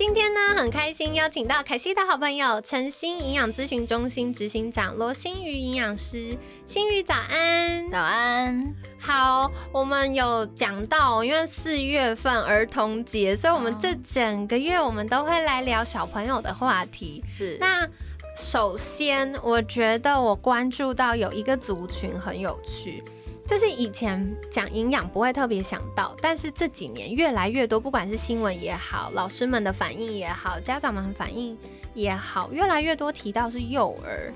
[0.00, 6.38] 今天呢，很开心邀请到凯西的好朋友晨星营养咨询中心执行长罗新宇营养师。
[6.64, 8.74] 新宇早安，早安。
[8.98, 17.22] 好，我们有讲到，因为四月份儿童节，所以我们这整个月我们都会来聊小朋友的话题。
[17.28, 17.86] 是，那
[18.34, 23.04] 首先我觉得我关注到有一个族群很有趣。
[23.50, 31.58] 就是以前讲营养不会特别想到，但是这几年越来越多，不管是新闻也好，老师们的反应也好，家长们反应
[31.92, 34.32] 也好，越来越多提到是幼儿。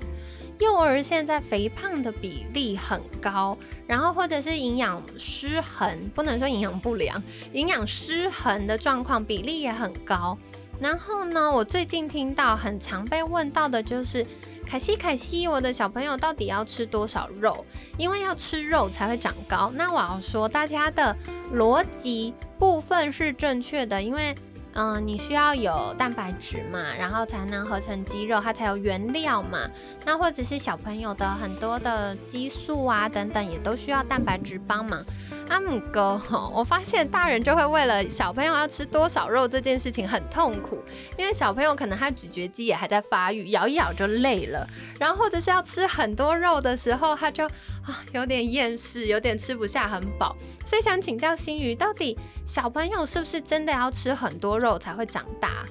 [0.59, 10.37] 幼儿现在肥胖的比例很高，然后或者是营养失衡，不能说营养不良，营养失衡的状况比例也很高。
[10.77, 14.25] 然后呢，我最近听到很常被问到的就是。
[14.65, 17.63] 凯西，凯西，我的小朋友到底要吃多少肉？
[17.97, 19.71] 因为要吃肉才会长高。
[19.75, 21.15] 那我要说，大家的
[21.53, 24.35] 逻辑部分是正确的，因为。
[24.75, 29.57] 嗯，你需要有蛋白质嘛，然后才能合成肌肉，它才有原料嘛。
[30.05, 35.01] 那或者是小朋友的很多的激素啊等等，也都需要蛋白质帮忙。
[35.47, 36.21] 阿姆哥，
[36.53, 40.83] 我发现大人就会为了小朋友要吃多少肉这件事情很痛苦，
[41.17, 44.67] 因为小朋友可能他咀嚼肌也还在发育，咬一咬就累了。
[44.99, 50.35] 然后或者是要吃很多肉的时候，他就啊有点厌世，有点吃不下很饱。
[50.65, 54.64] 所以想请教新宇，到底小朋友是不是真的要吃很多肉？
[54.65, 55.65] 肉才会长大。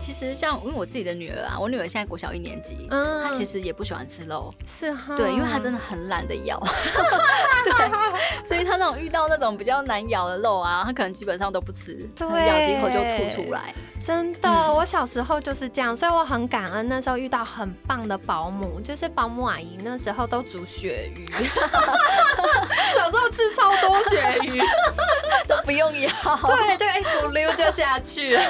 [0.00, 6.58] 其实像因为我自己的女儿啊，我女儿现在国小一年级，她其实也不喜欢吃肉，是哈，对，因为她真的很懒得咬，
[7.64, 13.72] 对，所以她那种遇到那种比较难咬的肉啊，她可能基本上都不吃，咬几口就吐出来。
[14.04, 21.24] 真的，我小时候就是这样，所以我很感恩那时候遇到很棒的保姆，就是保姆阿姨那时候都煮鳕鱼，
[22.94, 24.60] 小时候吃超多鳕鱼，
[25.46, 26.10] 都不用咬，
[26.46, 28.42] 对，就一股溜就下去了，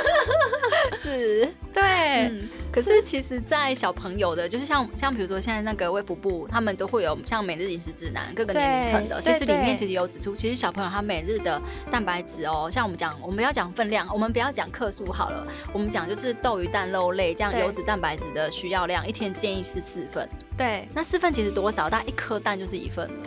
[1.00, 2.32] 是，对。
[2.72, 11.60] 可是其实，在小朋友的，就是像像比如说现在那个卫福部，他们都会有像每日饮食指南，各个年龄层的，其实里面其实有指出，其实小朋友他每日的
[11.90, 20.26] 蛋白质哦，像我们讲，我们要讲分量，我们不要讲克数好了，我们讲就是豆鱼蛋肉类这样油脂蛋白质的需要量，一天建议是四份。
[20.56, 21.90] 对，那四份其实多少？
[21.90, 23.26] 大概一颗蛋就是一份了。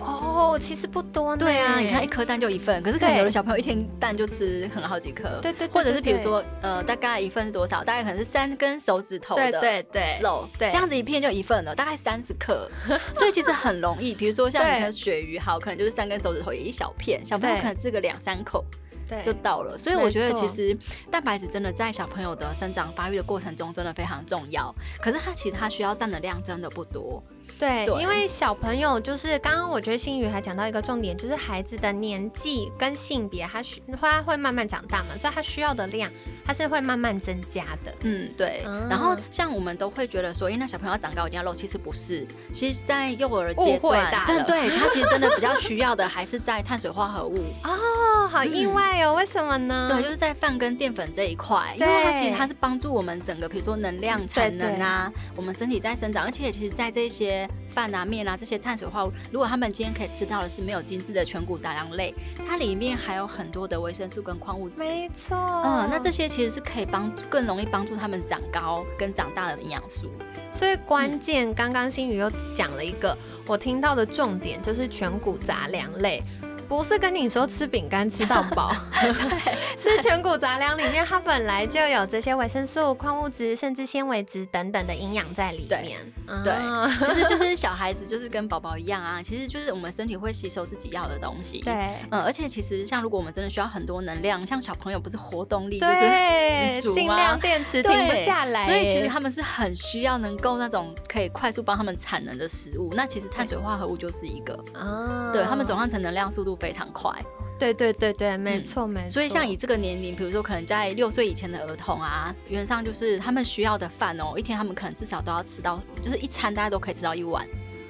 [0.00, 1.44] 哦，其实不多呢。
[1.44, 5.38] 对啊，你看一颗蛋就一份，可是可能有的小朋友一天蛋就吃可能好几颗。
[5.42, 5.68] 对对。
[5.68, 7.84] 或者是比如说，呃，大概一份是多少？
[7.84, 12.68] 大概可能是三根手指头的对对肉，这样子一片就一份了，大概三十克。
[13.14, 18.64] 所以其实很容易，比如说像你看鳕鱼，好，可能就是三根手指头也一小片，小朋友可能吃个两三口，
[19.08, 19.78] 对，就到了。
[19.78, 20.76] 所以我觉得其实
[21.10, 27.22] 蛋白质真的在小朋友的生长发育的过程中真的非常重要，可是它其实它需要占的量真的不多。
[27.58, 36.08] 对，因为小朋友就是刚刚我觉得新宇还讲到一个重点，就是孩子的年纪跟性别，他需他会慢慢长大嘛，所以他需要的量，
[36.46, 37.92] 他是会慢慢增加的。
[38.02, 38.62] 嗯，对。
[38.88, 42.24] 然后像我们都会觉得说，因为那小朋友要长高一定要肉，其实不是。
[42.52, 47.38] 其实，在幼儿阶段，真的对他其实真的比较需要的还是在碳水化合物。
[47.64, 49.90] 哦，好意外哦，为什么呢？
[49.92, 57.47] 对，就是在饭跟淀粉这一块，因为它其实它是帮助我们整个，比如说能量产能啊，我们身体在生长，而且其实在这些。
[57.72, 62.14] 饭啊、面啊这些碳水化合物，如果他们今天可以吃到的是没有精致的全谷杂粮类，
[62.46, 64.80] 它里面还有很多的维生素跟矿物质。
[64.80, 70.10] 没错，嗯，那这些其实是可以帮助更容易帮助他们长高跟长大的营养素。
[70.50, 76.22] 所以关键，刚刚新宇又讲了一个我听到的重点，就是全谷杂粮类。
[76.68, 78.70] 不是跟你说吃饼干吃到饱，
[79.00, 85.98] 对，是全谷杂粮里面它本来就有这些维生素、矿物质，甚至纤维质等等的营养在里面。
[86.44, 86.52] 对，
[86.98, 91.60] 其实就是小孩子就是跟宝宝一样啊， 其实就是我们身体会吸收自己要的东西。
[91.62, 91.72] 对，
[92.10, 96.94] 嗯，而且其实像如果我们真的需要很多能量，像小朋友不是活动力就是十足吗？
[96.94, 102.92] 尽量电池停不下来，所以其实他们是很需要能够那种可以快速帮他们产能的食物。
[102.94, 106.57] 那其实碳水化合物就是一个，哦，对他们转换成能量速度。
[106.58, 107.12] 非常快。
[107.58, 109.10] 对对对对，没错没错。
[109.10, 117.44] 所以像以这个年龄，比如说可能在六岁以前的儿童啊，原则上就是他们需要的饭哦，一天他们可能至少都要吃到，就是一餐大家都可以吃到一碗。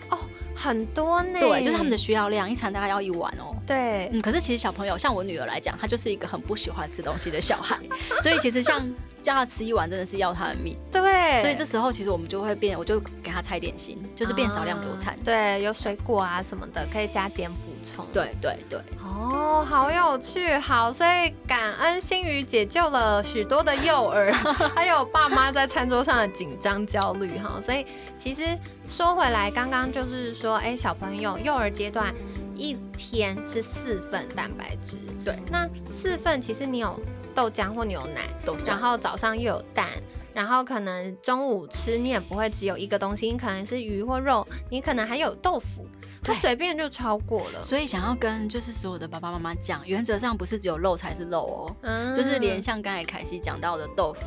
[0.09, 0.17] 哦，
[0.55, 1.39] 很多呢。
[1.39, 3.55] 对，就是他们的需要量，一餐大概要一碗哦。
[3.67, 7.77] 对，嗯，可是其实小朋友像我女儿来讲，她就是一个很不喜欢吃东西的小孩，
[8.23, 8.83] 所以其实像
[9.21, 10.75] 叫她吃一碗真的是要她的命。
[10.91, 15.15] 对，所以这时候其实我们就会变，我就给她拆点心，就是变少量多餐。
[15.23, 18.07] 对，有水果啊什么的，可以加减补充。
[18.13, 18.81] 对对对。
[19.03, 24.33] 哦，好有趣，好，所以感恩心宇解救了许多的幼儿，
[24.75, 27.61] 还有爸妈在餐桌上的紧张焦虑哈。
[27.61, 27.87] 所以
[28.17, 28.45] 其实
[28.87, 32.15] 说回来，刚刚就是说，哎，小朋友幼儿阶段
[32.55, 37.01] 一天是四份蛋白质，对，那四份其实你有
[37.35, 38.29] 豆浆或牛奶，
[38.67, 39.89] 然后早上又有蛋，
[40.35, 45.87] 然后可能中午吃你也不会只有一个东西，你可能是鱼或肉，你可能还有豆腐。
[46.29, 54.21] 他随便就超过了，所以想要跟就是所有的爸爸妈妈讲，原则上不是只有肉才是肉哦，就是连像刚才凯西讲到的豆腐、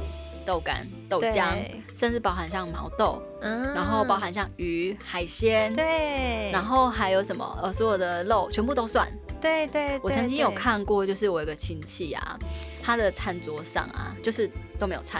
[0.46, 1.56] 豆干、豆浆，
[1.96, 9.08] 甚至包含像毛豆，然后包含像鱼、海鲜，对，然后还有什么呃，所有的肉全部都算。
[9.40, 12.38] 对对，我曾经有看过，就是我有个亲戚啊，
[12.82, 15.20] 他的餐桌上啊，就是都没有菜，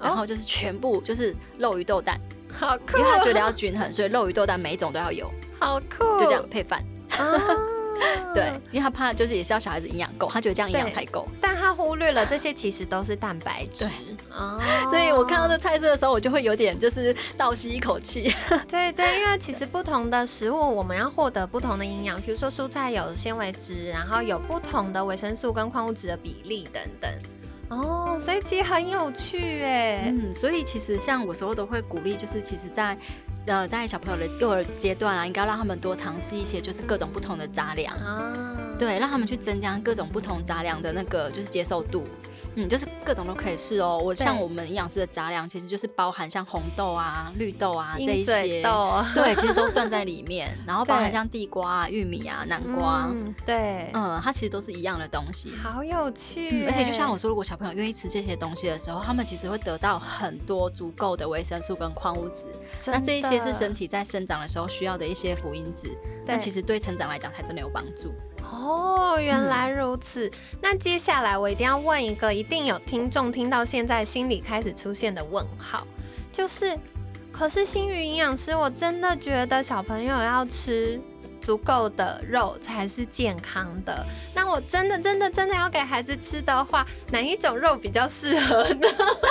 [0.00, 2.20] 然后就是全部就是肉鱼豆蛋，
[2.52, 5.28] 好酷，因为他觉得要均衡，所以肉鱼豆蛋每一种都要有。
[5.58, 6.84] 好酷，就这样配饭。
[8.34, 11.26] 对，因为他怕就是也是要小孩子营养够，他觉得这样营养才够。
[11.40, 13.88] 但他忽略了这些其实都是蛋白质。
[14.30, 14.60] 哦，
[14.90, 18.30] 所以我看到这菜色的时候，我就会有点就是倒吸一口气。
[18.68, 22.20] 对对， 因为其实不同的食物，我们要获得不同的营养。
[22.20, 27.10] 比如说蔬菜有纤维质，然后有不同的维生素跟矿物质的比例等等。
[27.70, 30.12] 哦，所以其实很有趣哎。
[30.14, 32.94] 嗯，所以其实像我时候都会鼓励，就是其实在。
[33.46, 42.04] 呃，在小朋友的幼儿阶段啊，应该让他们多尝试一些，就是各种不同的杂粮啊，对，让他们去增加各种不同杂粮的那个就是接受度。
[42.56, 44.00] 嗯，就是各种都可以试哦。
[44.02, 48.62] 我像我们营养师的杂粮，其实就是包含像红豆啊、绿豆啊这一些，
[49.14, 50.56] 对，其实都算在里面。
[50.66, 53.08] 然后包含像地瓜啊、玉米啊、南瓜，
[53.44, 55.52] 对，嗯，它其实都是一样的东西。
[55.62, 62.46] 好有趣，而且就像我说，如果小朋友愿意吃这些东西的时候，他们其实会得到很多足够的维生素跟矿物质。
[62.86, 65.88] 那这一些是身体在生长的时候需要的一些辅因子，
[66.24, 68.14] 但其实对成长来讲才真的有帮助。
[68.50, 70.30] 哦，原来如此。
[70.60, 75.86] 那接下来我一定要问一个，一定有听众听到现在心里开始出现的问号，
[76.32, 76.78] 就是，
[77.32, 81.00] 可是星宇营养师，我真的觉得小朋友要吃。
[81.46, 84.04] 足够的肉才是健康的。
[84.34, 88.88] 那我真的真的真的要给孩子吃的话，哪一种肉比较适合呢？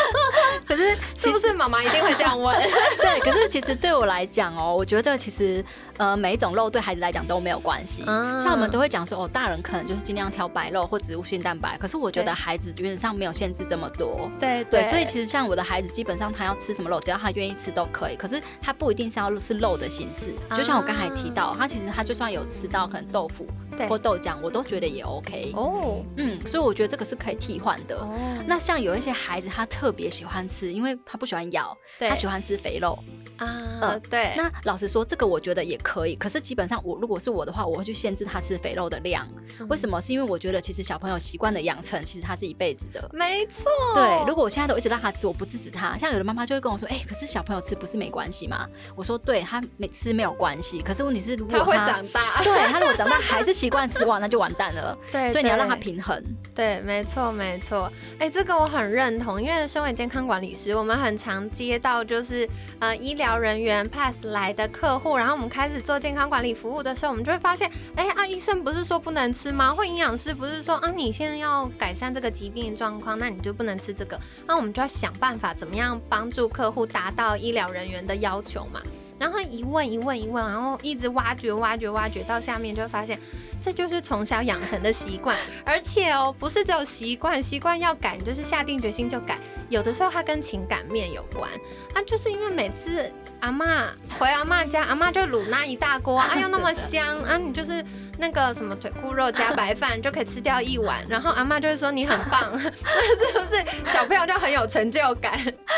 [0.66, 2.56] 可是 是不是妈妈一定会这样问？
[3.02, 5.64] 对，可是其实对我来讲哦，我觉得其实
[5.98, 8.06] 呃每一种肉对孩子来讲都没有关系。
[8.06, 11.78] 像我们都会讲说哦，大人可能就是尽量挑白肉或植物性蛋白。
[11.78, 14.32] 可是我觉得孩子原则上没有限制这么多。
[14.40, 18.16] 对对，所以其实像我的孩子，基本上他要吃什么肉，只要他愿意吃都可以。
[18.16, 20.34] 可是他不一定是要是肉的形式。
[20.56, 22.05] 就像我刚才提到，他其实他。
[22.06, 23.48] 就算有吃到可能豆腐
[23.90, 26.06] 或豆浆，我都觉得也 OK 哦。
[26.18, 28.08] 嗯，所以我觉得这个是可以替换的。
[28.48, 32.98] 那像有一些孩子，他特别喜欢吃，因为他不喜欢咬，他喜欢吃肥肉。
[33.38, 34.32] 啊，对。
[34.38, 36.16] 那老实说，这个我觉得也可以。
[36.16, 39.28] 可是基本上，我如果是我的话，我会去限制他吃肥肉的量。
[39.68, 40.02] 为什么？
[40.02, 43.10] 是因为我觉得其实小朋友习惯的养成，其实他是一辈子的。
[43.12, 43.66] 没错。
[43.94, 45.98] 对，如果我现在都一直让他吃，我不制止他。
[45.98, 50.82] 像有的妈妈就会跟我说：“哎，可是小朋友吃不是没关系吗？”我说：“对他没吃没有关系。
[50.82, 54.98] 可是问题是，如果他会长大，对他如果长大还是习惯吃，哇，那就完蛋了。
[55.12, 56.20] 对，所以你要让他平衡。
[56.56, 57.92] 对，没错，没错。
[58.18, 62.48] 哎，这个我很认同，因为身为健康管理师，我们很常接到就是
[62.80, 64.16] 呃医疗人员 pass。
[64.26, 69.74] 来的客户，然后我们开始做健康管理服务的时候，我们就会发现，哎啊，医生不是说不能吃吗？
[69.74, 74.20] 或营养师不是说啊，你现在要改善这个疾病的状况，那你就不能吃这个？
[74.48, 78.82] 那我们就要想办法，怎么样帮助客户达到医疗人员的要求嘛？
[79.18, 83.20] 然后一问一问一问，然后一直挖掘挖掘挖掘，到下面就会发现，
[83.62, 89.38] 这就是从小养成的习惯，而且哦，不是只有习惯，习惯要改，就是下定决心就改。
[89.70, 91.50] 有的时候它跟情感面有关，
[91.94, 93.86] 啊，就是因为每次阿妈
[94.20, 97.84] 回阿妈家，阿妈就卤那一大锅，哎呦那么香啊，你就是
[98.20, 105.34] 那个什么腿骨肉加白饭就可以吃掉一碗，然后阿妈就会说你很棒， 那是不是小朋友就很有成就感？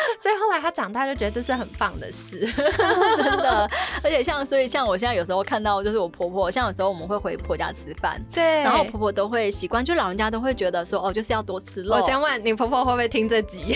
[0.20, 3.70] 所以后来他长大就觉得这是很棒的事， 真的。
[4.04, 11.96] 而且像所以像我现在有时候看到就是我婆婆，像有时候我们会回婆家吃饭，对，然后婆婆都会习惯，就老人家都会觉得说哦就是要多吃肉。
[11.96, 13.76] 我先问你婆婆会不会听这集？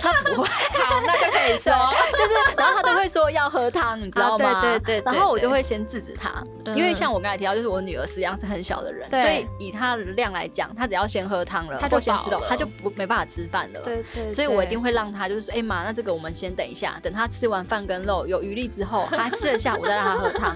[0.00, 1.72] 他不会，好，那就可以说，
[2.16, 4.60] 就是然后他都会说要喝汤，你知道吗？
[4.60, 5.12] 对对对。
[5.12, 6.42] 然后我就会先制止他，
[6.74, 13.80] 因为像我刚才提到，就是我女儿实际上是很小的人，所以以她的量来讲，她只要先喝汤了，她就先吃了，她就不没办法吃饭了。
[13.80, 14.32] 对对。
[14.32, 20.54] 所以我一定会让她就是说，哎妈，那这个我们先等一下，等她吃完饭跟肉有余力之后，她吃得下， 我再让她喝汤。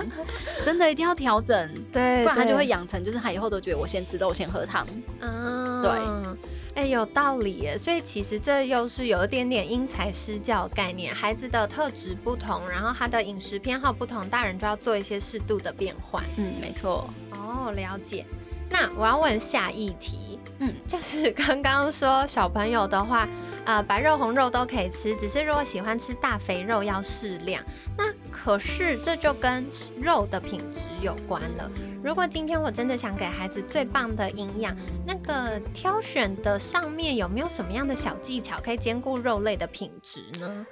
[0.65, 4.87] 真的一定要调整，对，不然她就会养成就是她以后都觉得我先吃肉先喝汤。
[5.21, 5.91] 嗯，对。
[6.75, 11.15] 哎，有道理耶，所以其实这又是有一点点因材施教概念。
[11.15, 16.25] 孩子的特质不同，然后他的饮食偏好不同，大人就要做一些适度的变换。
[16.37, 17.09] 嗯，没错。
[17.31, 18.25] 哦，了解。
[18.73, 23.29] 那我要问下一题，嗯，就是刚刚说小朋友的话，
[23.67, 27.63] 呃，白肉红肉都可以吃，只是如果喜欢吃大肥肉要适量。
[27.99, 29.67] 那可是这就跟
[30.01, 31.71] 肉的品质有关了。
[32.03, 34.75] 如果今天我真的想给孩子最棒的营养，
[35.07, 40.67] 那个挑选的上面有没有什么样的小技巧可以兼顾肉类的品质呢？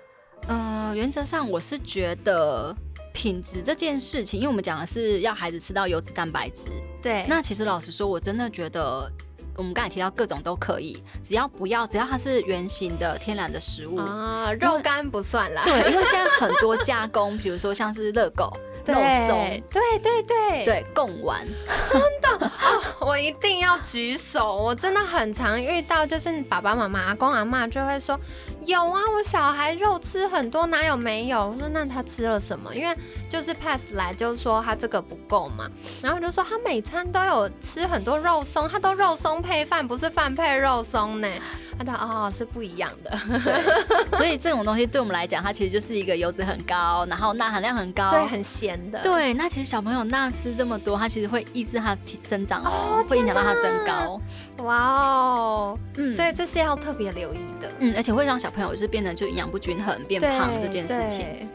[0.48, 2.74] 呃，原则上我是觉得。
[3.12, 6.68] 品质这件事情，因为我们讲的是要孩子吃到油脂蛋白质。
[7.02, 7.24] 对。
[7.28, 9.10] 那其实老实说，我真的觉得，
[9.56, 15.62] 我们刚才提到各种都可以，只要不要，只要它是圆形的天然的食物啊，肉干不算啦。
[15.64, 18.52] 对，因为现在很多加工，比如说像是热狗。
[18.86, 21.46] 肉松，对对对对，贡丸，
[21.92, 28.18] 真的哦，我一定要举手，我真的很常遇到，就是爸爸妈妈、阿公阿妈就会说，
[28.66, 31.48] 有啊，我小孩肉吃很多，哪有没有？
[31.48, 32.74] 我说那他吃了什么？
[32.74, 32.94] 因为
[33.28, 35.68] 就是 pass 来就是说他这个不够嘛，
[36.02, 41.28] 然后就说他每餐都有吃很多肉松，他都肉松配饭，不是饭配肉松呢。
[41.86, 49.00] 他哦是不一样的，对，所以这种东西对我们来讲，它其实就是一个油脂很高，然后钠含量很高，对，很咸的。
[49.02, 54.20] 对，那其实小朋友钠吃这么多，它其实会抑制他生长哦，会影响到他身高。
[54.58, 61.48] 哇哦，嗯，所以这是要特别留意的，嗯，而且会让小朋友是变得就营养不均衡、变胖这件事情。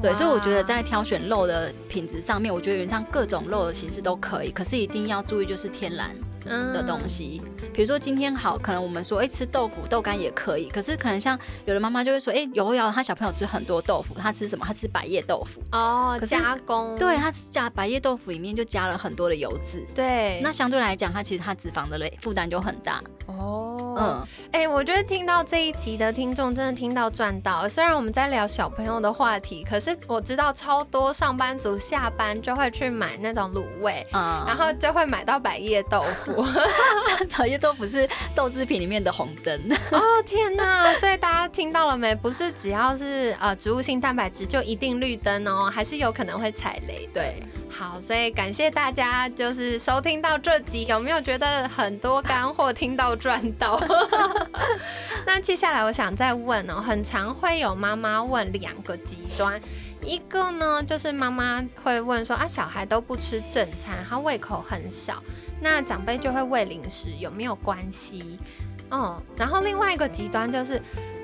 [0.00, 7.42] 对，所以我觉得在挑选肉的品质上面，我觉得原上各种肉的形式都可以，可是一定要注意就是天然的东西。
[7.72, 10.68] 比如说今天好，可能我们说，哎，吃豆腐、豆干也可以。
[10.68, 14.64] 可是可能像有的妈妈就会说，哎，有有他小朋友吃很多豆腐，他吃什么？
[14.66, 16.96] 他吃百叶豆腐哦，加工。
[16.98, 19.86] 对，他吃加百叶豆腐里面就加了很多的油脂。
[19.94, 23.00] 对，那相对来讲，它其实它脂肪的累负担就很大。
[23.26, 23.76] 哦。
[23.98, 27.68] 嗯，哎，我觉得听到这一集的听众真的听到赚到。
[27.68, 36.29] 虽然我们在聊小朋友的话题，可是我知道超多上班族下班就会去买那种卤味，嗯，然后就会买到百叶豆腐。
[37.38, 39.58] 百叶豆腐是豆制品里面的红灯。
[39.90, 40.94] 哦天哪！
[40.96, 42.14] 所以大家听到了没？
[42.14, 47.08] 不是只要是呃植物性蛋白质就一定绿灯哦，还是有可能会踩雷。
[47.14, 47.42] 对。
[47.70, 53.80] 好，所以感谢大家，就是收听到这集，有没有觉得很多干货听到赚到？
[55.24, 59.58] 那接下来我想再问哦，很常会有妈妈问两个极端，
[60.02, 65.22] 一个呢就是妈妈会问说啊，小孩都不吃正餐，他胃口很小，
[65.60, 68.38] 那长辈就会喂零食，有没有关系？
[68.90, 70.80] 哦，然后另外一个极端就是。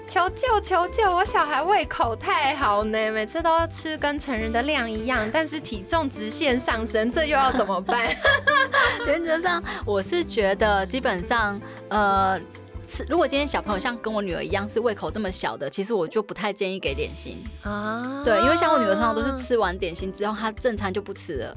[0.08, 0.60] 求救！
[0.60, 1.12] 求救！
[1.12, 8.06] 我小孩胃口太好呢，每次都要吃跟成人的量一样，但是体重直线上升，这又要怎么办？
[9.08, 12.40] 原则上，我是觉得基本上，呃，
[12.86, 18.22] 吃如果今天小朋友像跟我女儿一样是胃口这么小的，其实我就不太建议给点心啊。
[18.24, 21.56] 对，因为像我女儿通常都是吃完点心之后，她正餐就不吃了。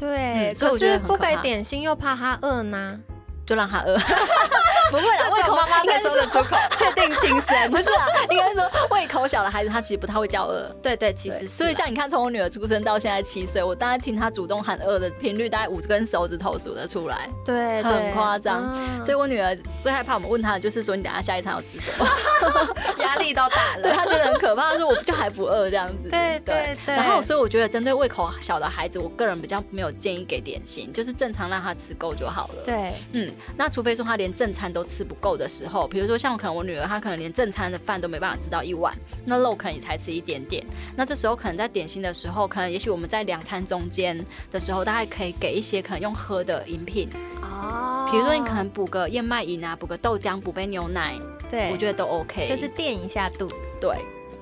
[0.00, 2.98] 对，可是不给点心又怕他饿呢。
[3.46, 3.98] 就让他饿，
[4.90, 8.06] 不会啦，胃口妈妈才说得出口， 确定亲生不是啊？
[8.30, 10.68] 应该说胃口小的孩子，他其实不太会叫饿。
[10.82, 18.76] 对对，其实所以像你看，从我女儿出生到现在七岁，我大概听她主动喊饿的频率，大概五根手指头数得出来，对，很夸张。
[19.04, 22.06] 所以我女儿最害怕我们问她的就是说，你等下下一餐要吃什么？
[22.98, 24.72] 压力都大了，对她觉得很可怕。
[24.72, 26.08] 她说我就还不饿这样子。
[26.10, 26.94] 对对对。
[26.96, 32.62] 然后所以我觉得针对胃口小的孩子，我个人比较没有建议给点心，就是正常让他吃够就好了。
[32.64, 33.30] 对，嗯。
[33.56, 38.94] 那除非说他连正餐都吃不够的时候，比如说像可能我女儿，她可能连正餐的饭都没办法吃到一碗，
[39.24, 40.64] 那肉可能也才吃一点点。
[40.96, 44.18] 那这时候可能在点心的时候，可能也许我们在两餐中间
[44.50, 47.08] 的时候，大概可以给一些可能用喝的饮品
[47.42, 51.14] 哦，比如说你可能补个燕麦饮啊，补个豆浆，补杯牛奶，
[51.50, 53.96] 对，我觉得都 OK，就是垫一下肚子，对。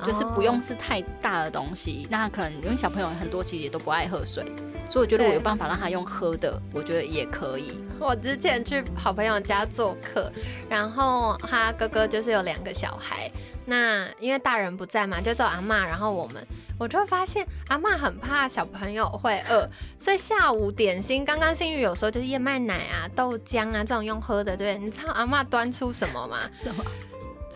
[0.06, 4.44] 就是不用是太大的东西，那可能因为小朋友很多其实也都不爱喝水，
[4.88, 7.78] 所以我觉得我有办法让他用喝的，我觉得也可以。
[8.00, 10.32] 我之前去好朋友家做客，
[10.68, 13.30] 然后他哥哥就是有两个小孩，
[13.66, 16.46] 那因为大人不在嘛，就有阿妈，然后我们
[16.78, 19.66] 我就发现阿妈很怕小朋友会饿，
[19.98, 26.38] 所以下午点心刚刚幸运有说就是燕麦奶啊、豆浆啊这种用喝的，对你知道阿妈端出什么吗？
[26.56, 26.84] 什么？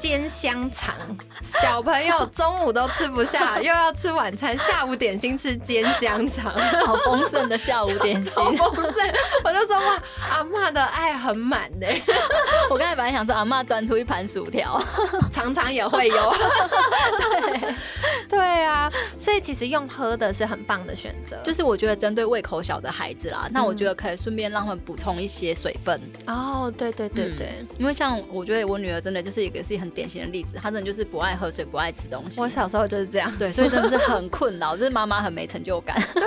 [0.02, 0.92] 煎香肠，
[1.40, 6.52] 小朋友中午都吃不下，又要吃晚餐，下午点心吃煎香肠，
[6.85, 9.14] 好丰盛的下午点心，丰盛。
[9.44, 11.87] 我就说哇，阿妈的爱很满呢。
[12.68, 14.82] 我刚才本来想说阿妈端出一盘薯条，
[15.30, 16.35] 常常也会有。
[17.30, 17.75] 对
[18.28, 21.40] 对啊，所以其实用喝的是很棒的选择。
[21.44, 26.00] 就是我觉得针对胃口小的孩子啦，那我觉得可以顺便让他们补充一些水分。
[26.26, 32.40] 哦，对对对对，因为像我觉得我女儿真的就是一个是很典型的例子，他真的就是不爱喝水，不爱吃东西。
[32.40, 35.96] 我小时候就是这样，对，所以真的是很困扰，就是妈妈很没成就感。
[36.14, 36.22] 对，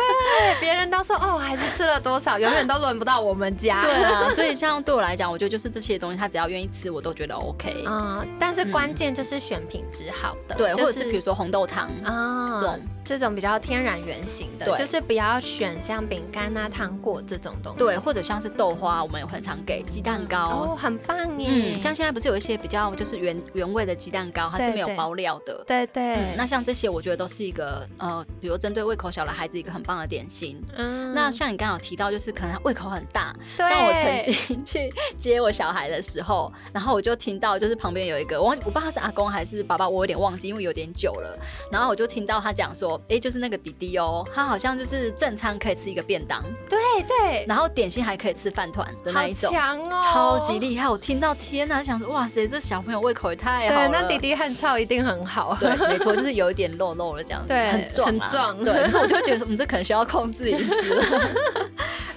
[0.59, 3.81] 别人都说哦，孩子吃了多少，永远都轮不到我们家。
[3.81, 7.83] 对啊，所以像对我来讲，我觉得就是这些东西，他只要愿意吃，我都觉得 OK。
[7.85, 12.79] 啊，但是关键就是选品质好的，对，或者是比如说红豆汤啊这种。
[13.05, 17.77] 这种比较天然原型的，就是不要选像饼干啊、糖果这种东西。
[17.77, 20.43] 对，或者像是豆花，我们也很常给鸡蛋糕。
[20.43, 21.47] 哦，很棒耶！
[21.75, 25.63] 嗯，像现在不是有一些比较就是原原味的鸡蛋糕，它是没有包料的。
[25.67, 26.33] 对对。
[26.35, 30.59] 那像这些，我觉得都是一个呃，比如针对胃口小的孩子一个很棒的点心。
[30.75, 31.13] 嗯。
[31.13, 33.35] 那像你刚刚有提到，就是可能他胃口很大。
[33.55, 41.37] 像我曾经去接我小孩的时候，然后我就听到就是旁边有一个我我不知道他是阿公还是爸爸，我有点忘记，因为有点久了。
[41.71, 42.94] 然后我就听到他讲说。
[43.09, 50.89] 哎，就是那个弟弟哦，他好像就是正餐可以吃一个便当，对对，然后点心还可以吃饭团的那一种，强哦，超级厉害！
[50.89, 53.87] 我听到天呐，想说哇塞，这小朋友胃口也太好了。
[53.89, 58.85] 那弟弟汉超一定很好，对，没错，就是有一点肉肉的这样子，对，很壮，很壮，对。
[58.95, 61.01] 我就觉得我们这可能需要控制一次。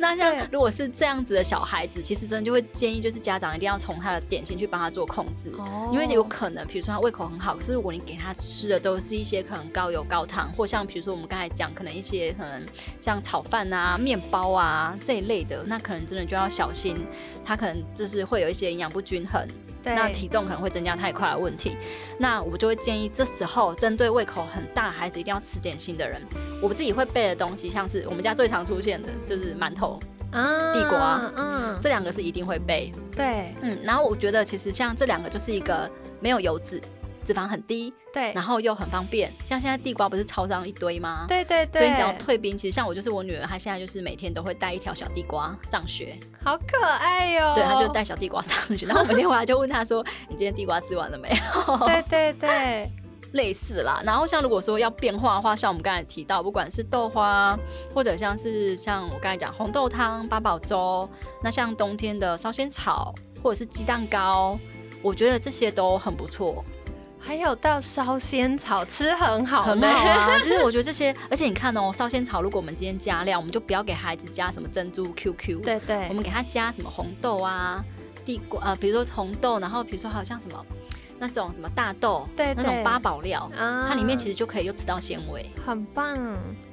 [0.08, 12.64] 那像如果是这样子的小孩子，其实真的就会建议，就是家长一定要从他的点心去帮他做控制，哦，因为有可能，比如说他胃口很好，可是如果你给他吃的都是一些可能高油高糖，或像比如说我们刚才讲，可能一些可能
[12.98, 17.04] 像炒饭啊、面包啊这一类的，那可能真的就要小心，
[17.44, 19.46] 他可能就是会有一些营养不均衡，
[19.84, 21.76] 那体重可能会增加太快的问题。
[22.18, 26.20] 那我就会建议，这时候针对胃口很大孩子一定要吃点心的人，
[26.60, 29.98] 我自己会备的东西，像是我们家最常出现的就是馒头。
[30.30, 32.92] 啊，地瓜，嗯，这两个是一定会备。
[33.16, 36.78] 对，嗯，然后我觉得其实像这两个就是一个没有油脂，
[37.28, 39.30] 脂肪很低，对，然后又很方便。
[39.44, 41.26] 像现在地瓜不是超上一堆吗？
[41.28, 41.80] 对对对。
[41.80, 47.54] 所以你只要退冰，其实像我就是我女儿，她现在就是每天都会带一条小地瓜上学，好可爱哟。
[47.54, 52.90] 对，她就带小地瓜上学，然后每天回来就问她说：“你今天地瓜吃完了没有？”对对对。
[53.32, 57.58] 类似啦，然后像如果说要变化的话，像我们刚才提到，不管是豆花，
[57.94, 61.06] 或者像是像我刚才讲红豆汤、八宝粥，
[61.44, 64.58] 那像冬天的烧仙草或者是鸡蛋糕，
[65.02, 66.64] 我觉得这些都很不错。
[67.20, 70.38] 还有到烧仙草吃很好，很好啊。
[70.42, 77.84] 其实我觉得这些，而且你看哦，烧仙草如果我们今天加料，我们就不要给孩子加什么珍珠 QQ，对对，我们给他加什么红豆啊、
[78.24, 80.64] 地瓜啊，比如说红豆，然后比如说好像什么。
[81.20, 86.16] 那种什么大豆，对那种八宝料，它里面其实就可以又吃到纤维，很棒。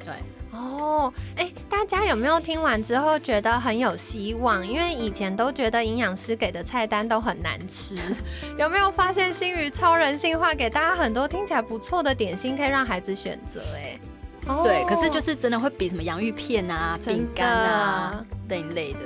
[0.04, 0.14] 对，
[0.56, 4.66] 哦，哎，大家有没有听完之后觉得很有希望？
[4.66, 7.98] 因为以前都觉得营养师给的菜单都很难吃，
[8.58, 13.62] 有没有发现新鱼超人性化，给大家很多听起来不错的点心，可以让孩子选择？
[13.76, 14.00] 哎，
[14.64, 19.00] 对，可是就是真的会比什么洋芋片啊、饼干啊那一类的。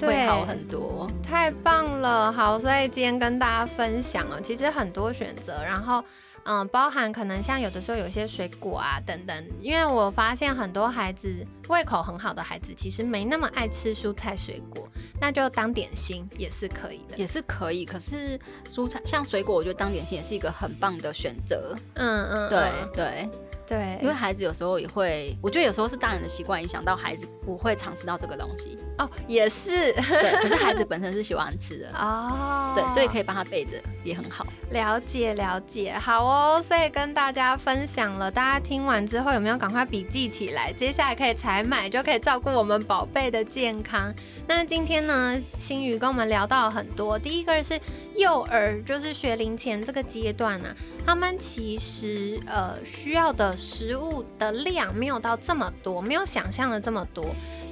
[0.00, 2.30] 会好很多，太棒了！
[2.30, 6.04] 好，所以今天跟大家分享了，其实很多选择，然后
[6.44, 14.88] 嗯，包含可能像有的时候有些水果啊等等，因为我发现很多孩子胃口很好的孩子，其实没那么爱吃蔬菜水果，
[15.20, 17.84] 那就当点心也是可以的，也是可以。
[17.84, 21.76] 可是蔬菜像水果，我觉得当点心也是一个很棒的选择。
[21.94, 23.30] 嗯嗯，对对。
[23.68, 33.72] 对，因为孩子有时候也会，我觉得有时候是大人的习惯影响到孩子不会常吃到这个东西哦，也是，对，可是孩子 本身是喜欢吃的哦，对，所以可以帮他备着
[34.08, 34.44] 也很好。
[34.70, 40.72] 了解了解，好哦，所以跟大家分享了，大家听完之后有没有赶快笔记起来？
[40.72, 44.12] 接下来可以采买，就可以照顾我们宝贝的健康。
[44.46, 47.78] 那今天呢，新宇跟我们聊到很多，第一个是
[48.16, 50.74] 幼儿，就是学龄前这个阶段呢，
[51.06, 53.56] 他们其实呃需要的。
[53.58, 57.26] 食物的量没有到这么多，没有想象的这么多。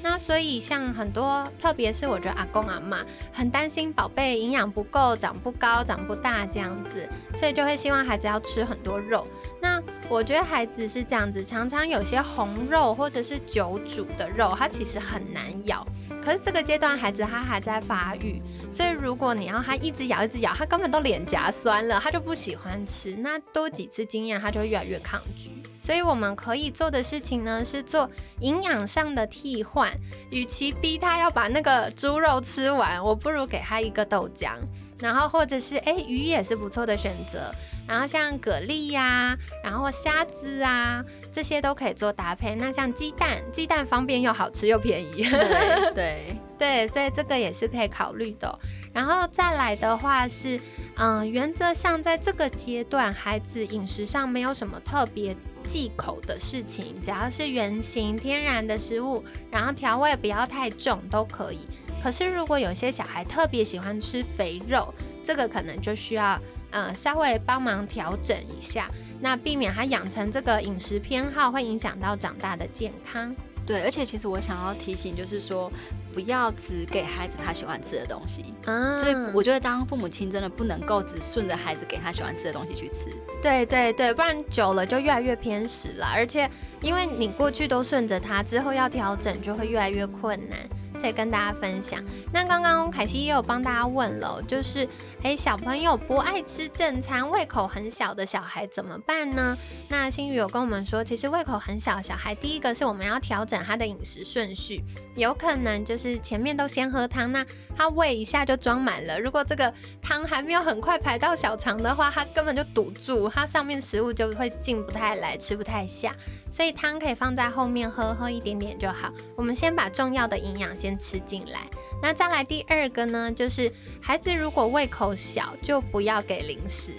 [0.09, 9.27] 那所以像很多，特别是我觉得阿公阿妈很担心宝贝营养不够，长不高，长不大这样子，所以就会希望孩子要吃很多肉。
[9.61, 15.87] 那我觉得孩子是这样子，常常有些红肉或者是久煮的肉，它其实很难咬。
[16.25, 18.41] 可是这个阶段孩子他还在发育，
[18.71, 23.17] 所以如果你要他一直咬一直咬，他根本都脸颊酸了，他就不喜欢吃。
[23.17, 25.51] 那多几次经验，他就会越来越抗拒。
[25.79, 28.09] 所以我们可以做的事情呢，是做
[28.41, 29.93] 营养上的替换。
[30.31, 34.55] 与其逼他要把那个猪肉吃完，我不如给他一个豆浆，
[35.01, 37.53] 然后或者是哎鱼也是不错的选择。
[37.87, 42.55] 然后像蛤蜊呀，然后虾子啊，这些都可以做搭配。
[42.57, 45.23] 那像鸡蛋，鸡蛋方便又好吃又便宜。
[45.31, 48.59] 对对对，所以这个也是可以考虑的。
[48.93, 50.59] 然后再来的话是，
[50.97, 61.61] 嗯，原则上在这个阶段，孩子饮食上没有什么特别忌口的事情，只要是原形天然的食物，然后调味不要太重都可以。
[62.03, 64.93] 可是如果有些小孩特别喜欢吃肥肉，
[65.27, 66.41] 这个可能就需要。
[66.77, 73.35] 呃，稍微帮忙调整一下，那避免他养成这个饮食偏好，会影响到长大的健康。
[73.65, 75.73] 对，而且其实我想要提醒，就是说，
[76.13, 78.55] 不要只给孩子他喜欢吃的东西。
[78.67, 83.11] 嗯，所以我觉得当父母亲真的不能够只顺着孩子给他喜欢吃的东西去吃。
[83.43, 86.07] 对对对，不然久了就越来越偏食了。
[86.15, 86.49] 而且
[86.83, 90.59] 因为你过去都顺着他，之后要调整就会越来越困难。
[90.97, 92.03] 再跟大家分享。
[92.33, 94.89] 那刚刚凯西也有帮大家问了，就是
[95.23, 99.57] 诶，小朋友不爱吃正餐，胃口很小的小孩怎么办呢？
[99.89, 104.83] 那新宇有跟我们说，其实胃口很小的小孩，第一个是我们要调整他的饮食顺序，
[105.17, 109.19] 有可能就是前面都先喝汤，那他胃一下就装满了。
[109.19, 116.15] 如果这个汤还没有很快排到小肠的话，他根本就堵住，它上面食物就会进不太来，吃不太下。
[116.51, 119.11] 所以汤可以放在后面喝，喝一点点就好。
[119.35, 121.61] 我们先把重要的营养先吃进来。
[122.03, 126.93] 那再来第二个呢，就是孩子如果胃口小，就不要给零食，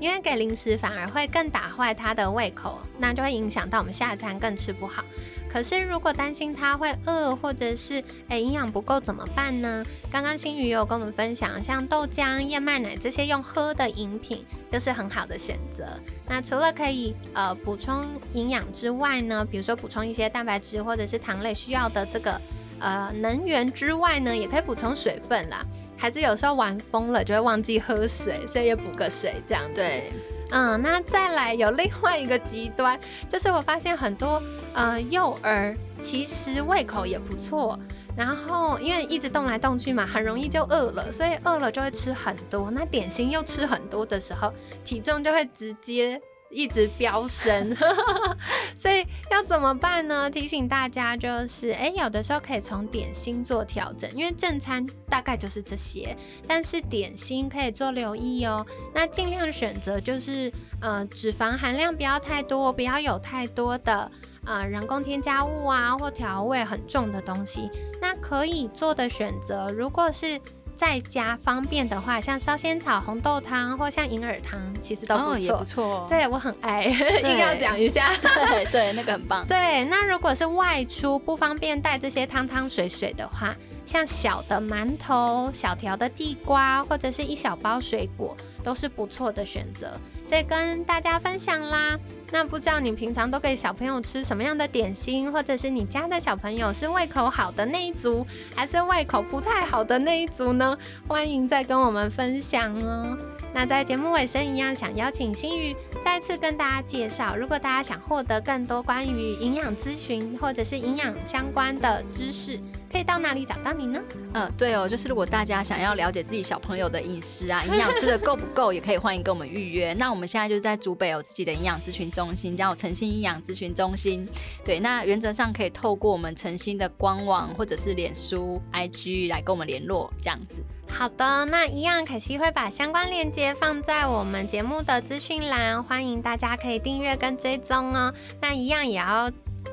[0.00, 5.04] 因为给零食反而会更打坏他的胃口，那就会影响到我们下餐更吃不好。
[5.52, 9.84] 可是如果担心他会饿，或者是诶营养不够怎么办呢？
[10.10, 15.84] 刚刚新宇有跟我们分享，像豆浆、燕麦奶这些用喝的饮品，就是很好的选择。
[16.28, 22.40] 那除了可以呃补充营养之外呢，比如说补充一些蛋白质或者是糖类需要的这个
[22.78, 25.66] 呃能源之外呢，也可以补充水分啦。
[26.00, 29.74] 孩子有时候玩疯了就会忘记喝水，所以也补个水这样子。
[29.74, 30.10] 对。
[30.50, 37.78] 嗯，那再来有另外一个极端，就是我发现很多呃幼儿其实胃口也不错，
[38.16, 46.20] 然后因为一直动来动去嘛，很容易就饿了，所以饿了就会吃很多，那点心又吃很多的时候，体重就会直接。
[46.50, 47.74] 一直飙升，
[48.76, 50.28] 所以要怎么办呢？
[50.28, 58.66] 提醒大家就是，哎，有的时候可以从点心做调整，因为正餐大概就是这些，但是点心可以做留意哦。
[58.92, 64.10] 那尽量选择就是，呃，脂肪含量不要太多，不要有太多的
[64.44, 67.70] 呃人工添加物啊或调味很重的东西。
[68.00, 70.40] 那可以做的选择，如果是。
[70.80, 76.06] 在家方便的话，像烧仙草红豆汤或像银耳汤，其实都不错，不错。
[76.08, 76.84] 对我很爱，
[77.22, 78.10] 硬要讲一下。
[78.48, 79.46] 对对，那个很棒。
[79.46, 90.00] 对，那如果是外出不方便带这些汤汤水水的话，像小的馒头、小条的地瓜或者是一小包水果，都是不错的选择。
[90.26, 91.98] 所以跟大家分享啦。
[92.32, 100.76] 那不知道你平常都给小朋友吃什么样的点心，或者是你家的小朋友是胃口好的那一组，还是胃口不太好的那一组呢？
[101.08, 103.18] 欢迎再跟我们分享哦。
[103.52, 112.60] 那在节目尾声一样，想邀请新宇再次跟大家介绍，如果大家想获得更多关于营养咨询或者是营养相关的知识。
[112.92, 114.00] 可以到哪里找到你呢？
[114.34, 119.92] 嗯，对哦，就是如果大家想要了解自己小朋友的饮食啊， 营养吃的够不够，也可以欢迎跟我们预约。
[119.94, 124.26] 那我们现在就在竹北有自己的营养咨询中心，叫诚心营养咨询中心。
[124.64, 130.56] 对，那原则上可以透过我们诚心的官网或者是脸书、IG 来跟我们联络，这样子。
[130.88, 138.12] 好的，那一样可惜会把相关链接放在我们节目的资讯栏，欢迎大家可以订阅跟追踪哦。
[138.40, 139.30] 那一样也要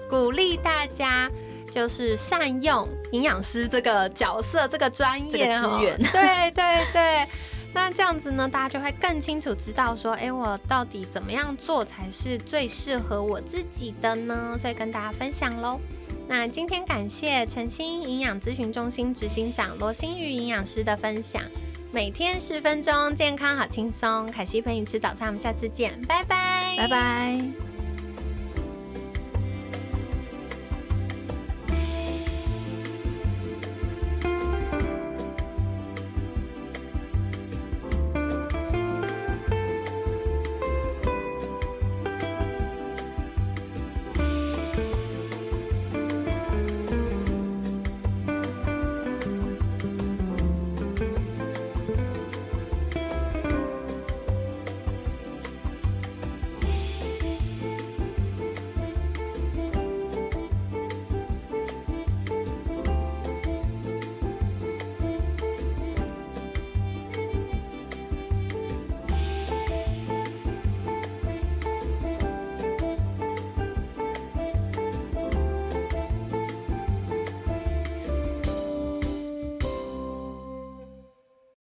[0.07, 1.27] 鼓励大家。
[1.69, 7.27] 就是善用营养师这个角色，这个专业资源， 对对对。
[7.73, 14.57] 那这样子呢，大家就会更清楚知道说，哎，我到底怎么样做才是最适合我自己的呢？
[14.59, 15.79] 所以跟大家分享喽。
[16.27, 21.43] 那今天感谢晨星营养咨询中心执行长罗新宇营养师的分享，
[21.91, 24.31] 每天十分钟，健康好轻松。
[24.31, 27.66] 凯西陪你吃早餐，我们下次见，拜拜，拜拜。